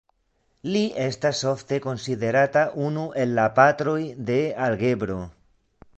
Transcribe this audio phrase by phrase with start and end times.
[0.75, 3.99] Li estas ofte konsiderata unu el la patroj
[4.31, 5.21] de algebro.